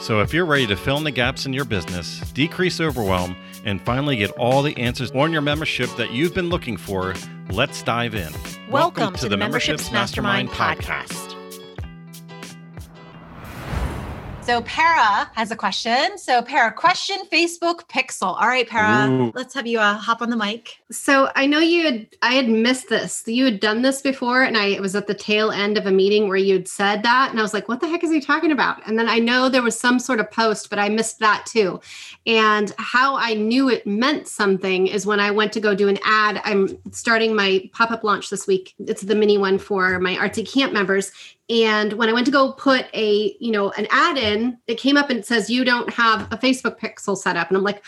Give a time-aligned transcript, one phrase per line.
[0.00, 3.34] So, if you're ready to fill in the gaps in your business, decrease overwhelm,
[3.64, 7.14] and finally get all the answers on your membership that you've been looking for,
[7.50, 8.32] let's dive in.
[8.32, 11.08] Welcome, Welcome to, to, the Memberships, Mastermind, Mastermind podcast.
[11.08, 11.35] podcast.
[14.46, 16.16] So Para has a question.
[16.18, 18.40] So Para, question Facebook Pixel.
[18.40, 19.32] All right, Para, Ooh.
[19.34, 20.78] let's have you uh, hop on the mic.
[20.92, 23.24] So I know you had I had missed this.
[23.26, 26.28] You had done this before, and I was at the tail end of a meeting
[26.28, 28.52] where you had said that, and I was like, "What the heck is he talking
[28.52, 31.44] about?" And then I know there was some sort of post, but I missed that
[31.46, 31.80] too.
[32.24, 35.98] And how I knew it meant something is when I went to go do an
[36.04, 36.40] ad.
[36.44, 38.76] I'm starting my pop up launch this week.
[38.78, 41.10] It's the mini one for my Artsy Camp members,
[41.48, 44.96] and when i went to go put a you know an ad in it came
[44.96, 47.48] up and it says you don't have a facebook pixel set up.
[47.48, 47.84] And i'm like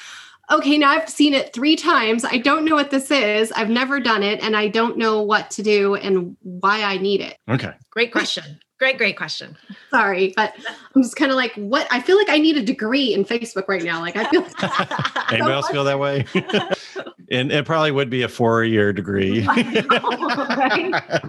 [0.50, 2.24] okay now i've seen it three times.
[2.24, 3.52] I don't know what this is.
[3.52, 7.20] I've never done it and i don't know what to do and why i need
[7.20, 7.38] it.
[7.48, 7.72] Okay.
[7.90, 8.60] Great question.
[8.78, 9.56] Great great question.
[9.90, 10.54] Sorry but
[10.94, 11.88] i'm just kind of like what?
[11.90, 14.00] I feel like i need a degree in facebook right now.
[14.00, 14.42] Like i feel
[15.32, 16.24] anybody so else feel that way?
[17.30, 19.44] And it probably would be a four-year degree.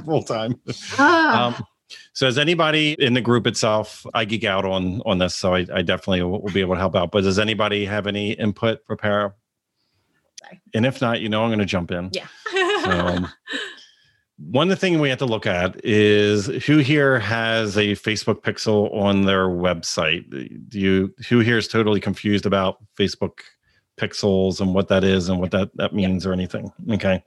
[0.06, 0.60] Full time.
[0.98, 1.54] Uh.
[1.58, 1.66] um,
[2.20, 5.66] so, as anybody in the group itself, I geek out on on this, so I,
[5.74, 7.12] I definitely will, will, be able to help out.
[7.12, 9.36] But does anybody have any input for Para?
[10.74, 12.12] And if not, you know, I'm going to jump in.
[12.12, 12.28] Yeah.
[12.84, 13.30] um,
[14.38, 18.42] one of the things we have to look at is who here has a Facebook
[18.42, 20.30] pixel on their website.
[20.68, 23.40] Do you who here is totally confused about Facebook
[23.98, 26.70] pixels and what that is and what that that means or anything?
[26.92, 27.24] Okay,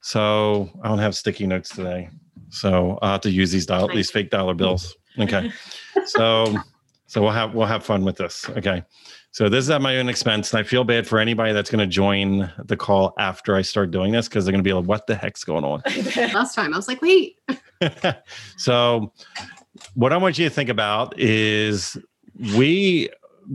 [0.00, 2.10] so I don't have sticky notes today.
[2.52, 4.96] So I'll have to use these dollar, these fake dollar bills.
[5.18, 5.50] Okay.
[6.06, 6.54] so
[7.06, 8.48] so we'll have we'll have fun with this.
[8.50, 8.84] Okay.
[9.32, 11.80] So this is at my own expense, and I feel bad for anybody that's going
[11.80, 14.84] to join the call after I start doing this because they're going to be like,
[14.84, 15.82] "What the heck's going on?"
[16.16, 17.38] Last time I was like, "Wait."
[18.58, 19.12] so,
[19.94, 21.96] what I want you to think about is
[22.56, 23.08] we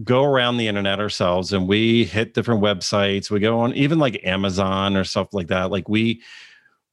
[0.04, 3.30] go around the internet ourselves and we hit different websites.
[3.30, 5.72] We go on even like Amazon or stuff like that.
[5.72, 6.22] Like we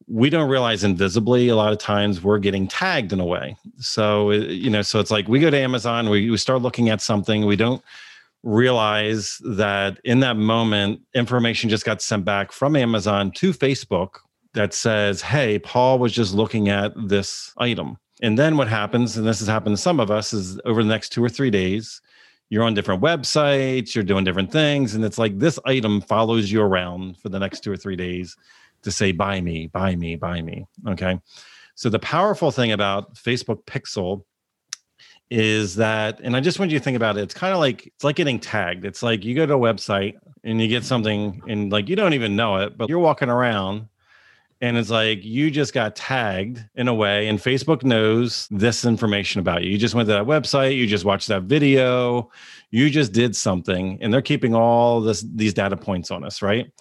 [0.06, 3.56] we don't realize invisibly a lot of times we're getting tagged in a way.
[3.78, 7.00] So you know so it's like we go to amazon we, we start looking at
[7.00, 7.82] something we don't
[8.42, 14.16] realize that in that moment information just got sent back from amazon to facebook
[14.52, 17.96] that says hey paul was just looking at this item.
[18.22, 20.88] And then what happens and this has happened to some of us is over the
[20.88, 22.00] next two or three days
[22.50, 26.60] you're on different websites you're doing different things and it's like this item follows you
[26.60, 28.36] around for the next two or three days
[28.84, 30.66] to say, buy me, buy me, buy me.
[30.88, 31.18] Okay.
[31.74, 34.24] So the powerful thing about Facebook Pixel
[35.30, 37.22] is that, and I just want you to think about it.
[37.22, 38.84] It's kind of like it's like getting tagged.
[38.84, 40.14] It's like you go to a website
[40.44, 43.88] and you get something and like you don't even know it, but you're walking around
[44.64, 49.38] and it's like you just got tagged in a way and facebook knows this information
[49.40, 52.30] about you you just went to that website you just watched that video
[52.70, 56.72] you just did something and they're keeping all this these data points on us right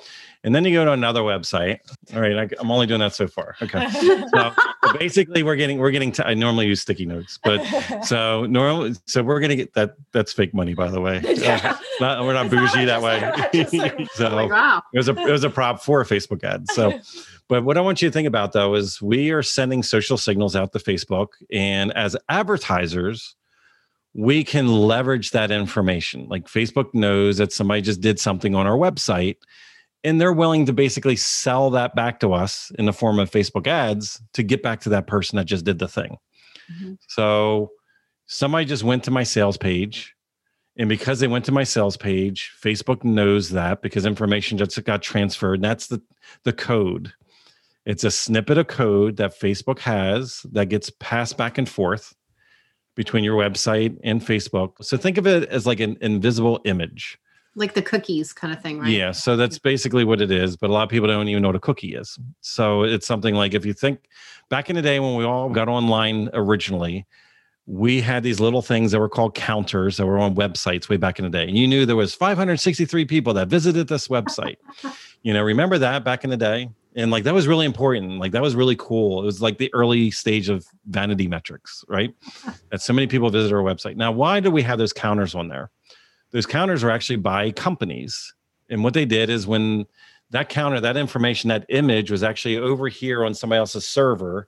[0.43, 1.79] and then you go to another website.
[2.13, 3.55] All right, I, am only doing that so far.
[3.61, 3.87] Okay.
[4.33, 4.51] So,
[4.99, 6.11] basically, we're getting we're getting.
[6.11, 7.63] T- I normally use sticky notes, but
[8.03, 9.95] so normally, so we're gonna get that.
[10.11, 11.21] That's fake money, by the way.
[11.43, 13.19] Uh, not, we're not bougie that way.
[14.13, 14.81] so like, wow.
[14.93, 16.69] it was a it was a prop for a Facebook ad.
[16.71, 16.99] So.
[17.49, 20.55] But what I want you to think about though is we are sending social signals
[20.55, 23.35] out to Facebook, and as advertisers,
[24.13, 26.27] we can leverage that information.
[26.29, 29.37] Like Facebook knows that somebody just did something on our website
[30.03, 33.67] and they're willing to basically sell that back to us in the form of Facebook
[33.67, 36.17] ads to get back to that person that just did the thing.
[36.71, 36.93] Mm-hmm.
[37.07, 37.71] So
[38.25, 40.13] somebody just went to my sales page
[40.75, 45.01] and because they went to my sales page, Facebook knows that because information just got
[45.01, 45.55] transferred.
[45.55, 46.01] And that's the,
[46.43, 47.13] the code.
[47.85, 52.15] It's a snippet of code that Facebook has that gets passed back and forth
[52.95, 54.83] between your website and Facebook.
[54.83, 57.19] So think of it as like an invisible image
[57.55, 58.89] like the cookies kind of thing, right?
[58.89, 59.11] Yeah.
[59.11, 60.57] So that's basically what it is.
[60.57, 62.17] But a lot of people don't even know what a cookie is.
[62.41, 64.07] So it's something like if you think
[64.49, 67.05] back in the day when we all got online originally,
[67.65, 71.17] we had these little things that were called counters that were on websites way back
[71.17, 71.43] in the day.
[71.43, 74.57] And you knew there was 563 people that visited this website.
[75.21, 76.69] you know, remember that back in the day?
[76.95, 78.19] And like that was really important.
[78.19, 79.21] Like that was really cool.
[79.21, 82.13] It was like the early stage of vanity metrics, right?
[82.69, 83.95] that so many people visit our website.
[83.95, 85.71] Now, why do we have those counters on there?
[86.33, 88.33] Those counters are actually by companies.
[88.69, 89.85] And what they did is when
[90.31, 94.47] that counter, that information, that image was actually over here on somebody else's server.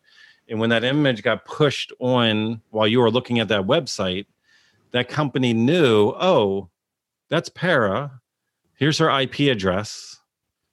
[0.49, 4.25] And when that image got pushed on while you were looking at that website,
[4.91, 6.69] that company knew, oh,
[7.29, 8.19] that's Para.
[8.77, 10.19] Here's her IP address.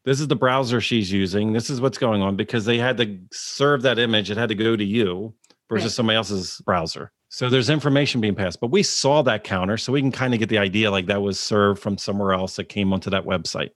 [0.04, 1.52] This is the browser she's using.
[1.52, 4.30] This is what's going on because they had to serve that image.
[4.30, 5.34] It had to go to you
[5.68, 5.92] versus right.
[5.92, 7.12] somebody else's browser.
[7.32, 10.40] So there's information being passed, but we saw that counter, so we can kind of
[10.40, 13.70] get the idea like that was served from somewhere else that came onto that website.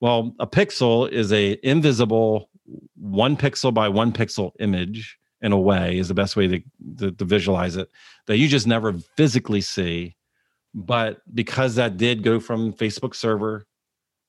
[0.00, 2.48] Well, a pixel is a invisible
[2.96, 6.62] one pixel by one pixel image in a way is the best way to,
[6.96, 7.90] to, to visualize it
[8.28, 10.16] that you just never physically see.
[10.72, 13.66] But because that did go from Facebook server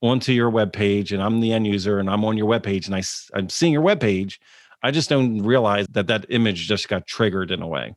[0.02, 2.88] onto your web page and I'm the end user and I'm on your web page
[2.88, 3.02] and I,
[3.34, 4.42] I'm seeing your web page,
[4.84, 7.96] I just don't realize that that image just got triggered in a way.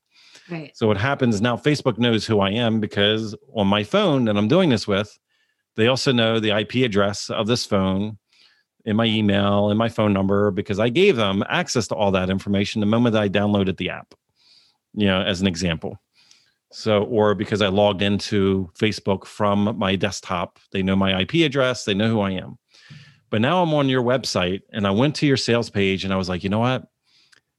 [0.51, 0.77] Right.
[0.77, 4.49] So what happens now, Facebook knows who I am because on my phone that I'm
[4.49, 5.19] doing this with,
[5.77, 8.19] they also know the IP address of this phone
[8.85, 12.31] in my email and my phone number because I gave them access to all that
[12.31, 14.15] information the moment that I downloaded the app,
[14.95, 15.99] you know, as an example.
[16.73, 21.85] So, or because I logged into Facebook from my desktop, they know my IP address,
[21.85, 22.59] they know who I am.
[23.29, 26.17] But now I'm on your website and I went to your sales page and I
[26.17, 26.85] was like, you know what?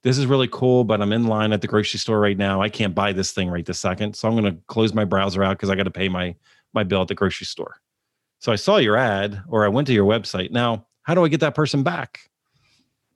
[0.03, 2.61] This is really cool, but I'm in line at the grocery store right now.
[2.61, 4.15] I can't buy this thing right this second.
[4.15, 6.35] So I'm going to close my browser out because I got to pay my
[6.73, 7.75] my bill at the grocery store.
[8.39, 10.51] So I saw your ad or I went to your website.
[10.51, 12.21] Now, how do I get that person back?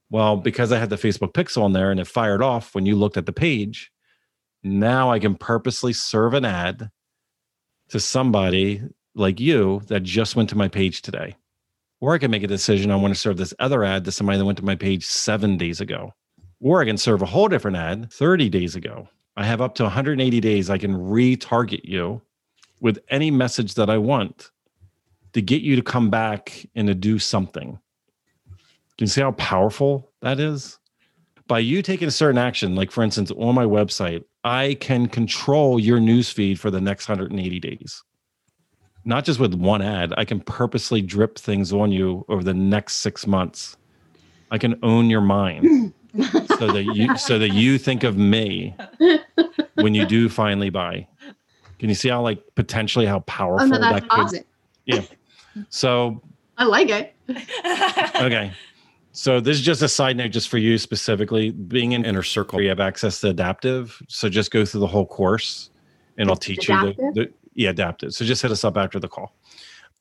[0.09, 2.95] Well, because I had the Facebook pixel on there and it fired off when you
[2.95, 3.91] looked at the page,
[4.63, 6.89] now I can purposely serve an ad
[7.89, 8.81] to somebody
[9.15, 11.35] like you that just went to my page today.
[12.01, 14.37] Or I can make a decision I want to serve this other ad to somebody
[14.37, 16.13] that went to my page seven days ago.
[16.65, 19.07] Or I can serve a whole different ad 30 days ago.
[19.37, 20.67] I have up to 180 days.
[20.67, 22.23] I can retarget you
[22.81, 24.49] with any message that I want
[25.33, 27.77] to get you to come back and to do something.
[28.47, 30.79] Can you see how powerful that is?
[31.45, 35.79] By you taking a certain action, like for instance, on my website, I can control
[35.79, 38.03] your newsfeed for the next 180 days.
[39.03, 42.95] Not just with one ad, I can purposely drip things on you over the next
[42.95, 43.77] six months.
[44.49, 45.93] I can own your mind
[46.57, 48.75] so that you so that you think of me
[49.75, 51.07] when you do finally buy.
[51.79, 54.19] Can you see how like potentially how powerful oh, no, that could?
[54.19, 54.43] Awesome.
[54.85, 55.01] Yeah.
[55.69, 56.21] So
[56.57, 57.15] I like it.
[58.21, 58.51] okay.
[59.11, 61.51] So this is just a side note, just for you specifically.
[61.51, 64.01] Being in inner circle, you have access to adaptive.
[64.09, 65.69] So just go through the whole course,
[66.17, 66.95] and I'll teach adaptive?
[66.99, 68.13] you the, the yeah adaptive.
[68.13, 69.33] So just hit us up after the call,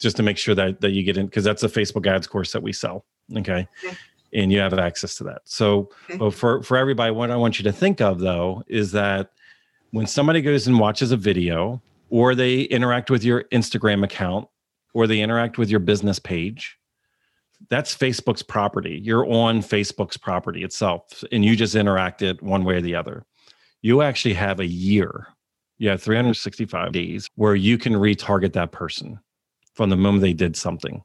[0.00, 2.52] just to make sure that that you get in because that's a Facebook ads course
[2.52, 3.04] that we sell.
[3.36, 3.68] Okay.
[3.84, 3.96] okay.
[4.34, 5.42] And you have access to that.
[5.44, 6.22] So mm-hmm.
[6.22, 6.36] okay.
[6.36, 9.30] for for everybody, what I want you to think of though is that
[9.92, 14.48] when somebody goes and watches a video or they interact with your Instagram account
[14.92, 16.78] or they interact with your business page,
[17.68, 19.00] that's Facebook's property.
[19.02, 23.24] You're on Facebook's property itself, and you just interact it one way or the other.
[23.82, 25.28] You actually have a year,
[25.78, 29.18] you have 365 days where you can retarget that person
[29.74, 31.02] from the moment they did something.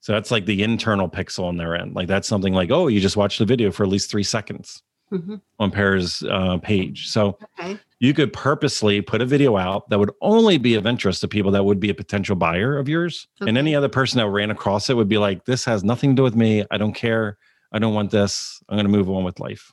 [0.00, 1.94] So that's like the internal pixel on their end.
[1.94, 4.82] Like that's something like, oh, you just watched the video for at least three seconds
[5.10, 5.36] mm-hmm.
[5.58, 7.08] on Para's uh, page.
[7.08, 11.20] So okay you could purposely put a video out that would only be of interest
[11.22, 13.26] to people that would be a potential buyer of yours.
[13.40, 13.48] Okay.
[13.48, 16.16] And any other person that ran across it would be like, this has nothing to
[16.16, 16.64] do with me.
[16.70, 17.38] I don't care.
[17.72, 18.60] I don't want this.
[18.68, 19.72] I'm going to move on with life.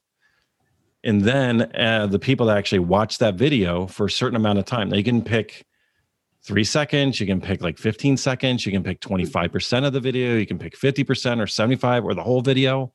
[1.03, 4.65] And then uh, the people that actually watch that video for a certain amount of
[4.65, 5.65] time, they can pick
[6.45, 10.35] three seconds, you can pick like 15 seconds, you can pick 25% of the video,
[10.35, 12.91] you can pick 50% or 75 or the whole video.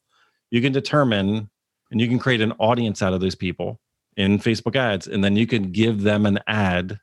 [0.51, 1.49] You can determine
[1.91, 3.81] and you can create an audience out of those people
[4.17, 6.99] in Facebook ads, and then you can give them an ad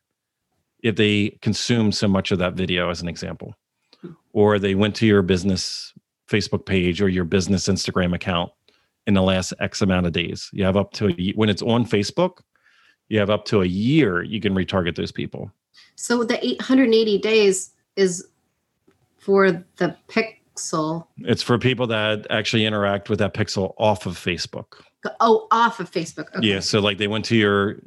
[0.83, 3.55] if they consume so much of that video, as an example,
[4.33, 5.93] or they went to your business
[6.29, 8.51] Facebook page or your business Instagram account
[9.07, 10.49] in the last X amount of days.
[10.51, 12.39] You have up to a, when it's on Facebook,
[13.07, 15.51] you have up to a year you can retarget those people.
[15.95, 18.27] So the 880 days is
[19.17, 21.07] for the pixel.
[21.19, 24.81] It's for people that actually interact with that pixel off of Facebook.
[25.19, 26.35] Oh, off of Facebook.
[26.35, 26.47] Okay.
[26.47, 26.59] Yeah.
[26.59, 27.79] So like they went to your,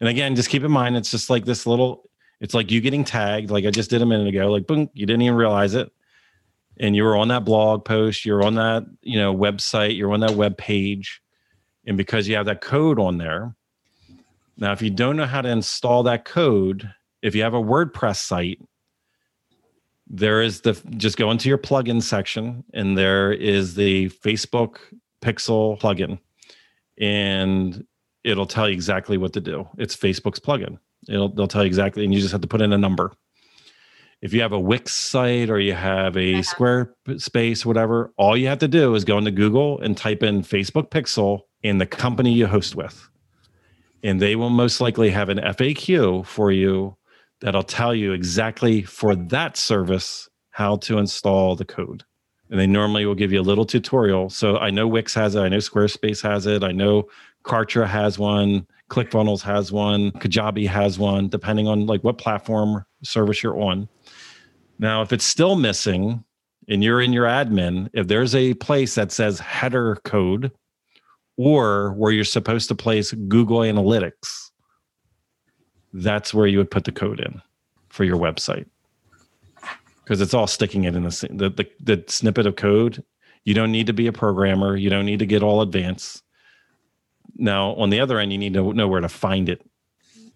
[0.00, 2.08] and again, just keep in mind, it's just like this little,
[2.40, 5.06] it's like you getting tagged, like I just did a minute ago, like boom, you
[5.06, 5.90] didn't even realize it.
[6.78, 10.20] And you were on that blog post, you're on that, you know, website, you're on
[10.20, 11.22] that web page.
[11.86, 13.54] And because you have that code on there,
[14.58, 16.92] now if you don't know how to install that code,
[17.26, 18.60] if you have a WordPress site,
[20.06, 24.76] there is the just go into your plugin section and there is the Facebook
[25.20, 26.20] Pixel plugin
[26.98, 27.84] and
[28.22, 29.68] it'll tell you exactly what to do.
[29.76, 30.78] It's Facebook's plugin.
[31.08, 33.12] It'll they'll tell you exactly, and you just have to put in a number.
[34.22, 36.42] if you have a Wix site or you have a uh-huh.
[36.42, 40.90] Squarespace, whatever, all you have to do is go into Google and type in Facebook
[40.90, 43.08] Pixel in the company you host with.
[44.02, 46.95] And they will most likely have an FAQ for you
[47.40, 52.04] that'll tell you exactly for that service how to install the code.
[52.50, 54.30] And they normally will give you a little tutorial.
[54.30, 57.08] So I know Wix has it, I know Squarespace has it, I know
[57.44, 63.42] Kartra has one, ClickFunnels has one, Kajabi has one, depending on like what platform service
[63.42, 63.88] you're on.
[64.78, 66.24] Now, if it's still missing
[66.68, 70.52] and you're in your admin, if there's a place that says header code
[71.36, 74.50] or where you're supposed to place Google Analytics,
[75.92, 77.40] that's where you would put the code in
[77.88, 78.66] for your website
[80.04, 83.02] because it's all sticking it in the, the, the the snippet of code.
[83.44, 84.76] You don't need to be a programmer.
[84.76, 86.22] You don't need to get all advanced.
[87.36, 89.64] Now, on the other end, you need to know where to find it,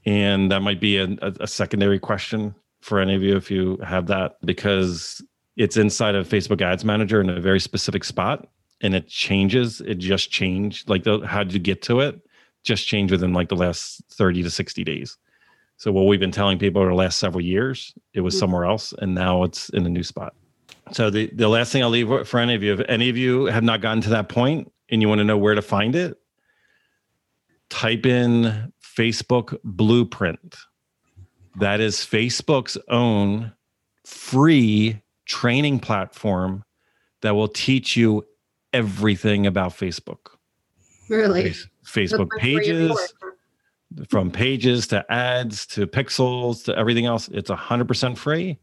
[0.05, 4.07] and that might be a, a, secondary question for any of you if you have
[4.07, 5.23] that because
[5.57, 8.49] it's inside of Facebook Ads Manager in a very specific spot
[8.81, 9.81] and it changes.
[9.83, 10.89] It just changed.
[10.89, 12.21] Like the, how did you get to it?
[12.63, 15.17] Just changed within like the last 30 to 60 days.
[15.81, 18.41] So what we've been telling people over the last several years, it was mm-hmm.
[18.41, 20.35] somewhere else and now it's in a new spot.
[20.93, 23.47] So the, the last thing I'll leave for any of you, if any of you
[23.47, 26.19] have not gotten to that point and you want to know where to find it,
[27.71, 30.55] type in Facebook Blueprint
[31.61, 33.51] that is Facebook's own
[34.05, 36.63] free training platform
[37.23, 38.27] that will teach you
[38.75, 40.29] everything about Facebook.
[41.09, 41.55] Really?
[41.87, 42.93] Facebook pages,
[44.09, 47.29] from pages to ads to pixels to everything else.
[47.29, 48.59] It's 100% free.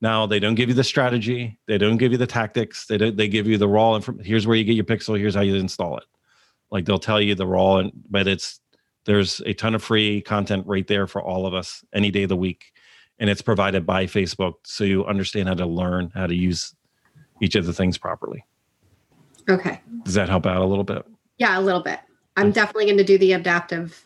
[0.00, 2.86] Now they don't give you the strategy, they don't give you the tactics.
[2.86, 4.24] They don't, they give you the raw information.
[4.24, 5.18] Here's where you get your pixel.
[5.18, 6.04] Here's how you install it.
[6.70, 8.60] Like they'll tell you the raw, and but it's
[9.04, 12.28] there's a ton of free content right there for all of us any day of
[12.28, 12.72] the week.
[13.18, 14.54] And it's provided by Facebook.
[14.64, 16.74] So you understand how to learn how to use
[17.40, 18.44] each of the things properly.
[19.48, 19.80] Okay.
[20.02, 21.06] Does that help out a little bit?
[21.38, 22.00] Yeah, a little bit.
[22.36, 24.05] I'm definitely going to do the adaptive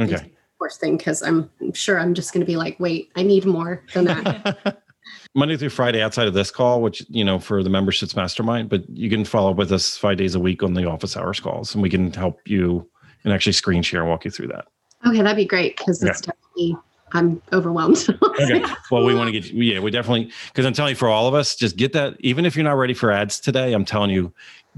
[0.00, 0.32] okay.
[0.58, 3.82] course thing because I'm sure I'm just going to be like, wait, I need more
[3.92, 4.82] than that.
[5.34, 8.88] Monday through Friday outside of this call, which, you know, for the memberships mastermind, but
[8.88, 11.74] you can follow up with us five days a week on the office hours calls
[11.74, 12.88] and we can help you
[13.24, 14.66] and actually screen share and walk you through that.
[15.06, 16.76] Okay, that'd be great because it's definitely
[17.12, 18.06] I'm overwhelmed.
[18.40, 18.64] okay.
[18.90, 21.26] Well, we want to get you, yeah, we definitely because I'm telling you for all
[21.26, 22.16] of us, just get that.
[22.20, 24.32] Even if you're not ready for ads today, I'm telling you,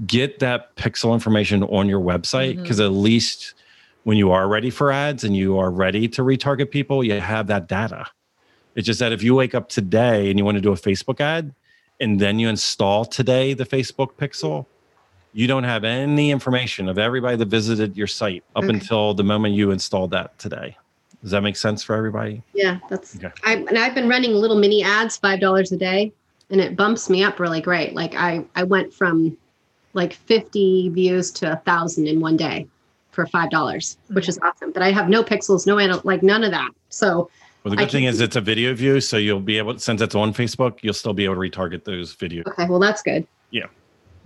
[0.05, 2.93] get that pixel information on your website because mm-hmm.
[2.93, 3.53] at least
[4.07, 7.47] when you are ready for ads and you are ready to retarget people, you have
[7.47, 8.05] that data.
[8.73, 11.19] It's just that if you wake up today and you want to do a Facebook
[11.19, 11.53] ad
[11.99, 14.65] and then you install today the Facebook pixel,
[15.33, 18.75] you don't have any information of everybody that visited your site up okay.
[18.75, 20.77] until the moment you installed that today.
[21.21, 22.41] Does that make sense for everybody?
[22.53, 23.17] Yeah, that's.
[23.17, 23.29] Okay.
[23.43, 26.13] I, and I've been running little mini ads, five dollars a day,
[26.49, 27.93] and it bumps me up really great.
[27.93, 29.37] Like I, I went from
[29.91, 32.69] like fifty views to a thousand in one day
[33.17, 34.15] for five dollars, mm-hmm.
[34.15, 34.71] which is awesome.
[34.71, 36.71] But I have no pixels, no like none of that.
[36.89, 37.29] So.
[37.63, 40.15] Well, the good thing is it's a video view, so you'll be able, since it's
[40.15, 42.47] on Facebook, you'll still be able to retarget those videos.
[42.47, 43.27] Okay, well that's good.
[43.51, 43.65] Yeah.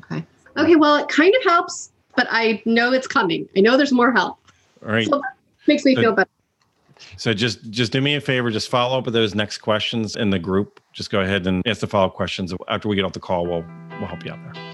[0.03, 0.23] Okay
[0.57, 3.47] okay, well, it kind of helps, but I know it's coming.
[3.55, 4.37] I know there's more help.
[4.83, 5.07] All right.
[5.07, 5.21] So
[5.67, 6.29] makes me so, feel better.
[7.17, 10.29] So just just do me a favor, just follow up with those next questions in
[10.29, 10.79] the group.
[10.93, 12.53] Just go ahead and ask the follow-up questions.
[12.67, 13.65] After we get off the call, we'll
[13.99, 14.70] we'll help you out there.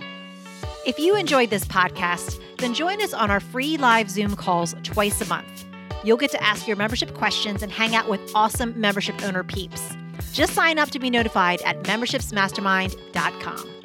[0.87, 5.19] If you enjoyed this podcast, then join us on our free live Zoom calls twice
[5.19, 5.65] a month.
[6.05, 9.97] You'll get to ask your membership questions and hang out with awesome membership owner peeps.
[10.31, 13.76] Just sign up to be notified at membershipsmastermind.com.